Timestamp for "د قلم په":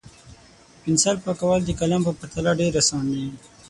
1.65-2.11